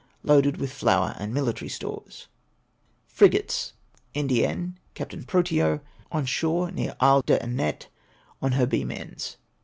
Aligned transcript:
Loaded 0.23 0.57
with 0.57 0.71
flour 0.73 1.13
and 1.19 1.31
mili 1.31 1.55
tary 1.55 1.69
stores. 1.69 2.25
Frigates. 3.05 3.73
Indienne, 4.15 4.79
Capt. 4.95 5.27
Protean. 5.27 5.79
On 6.11 6.25
shore 6.25 6.71
near 6.71 6.95
Isle 6.99 7.21
d'Euette, 7.21 7.85
on 8.41 8.53
her 8.53 8.65
beam 8.65 8.89
ends. 8.91 9.37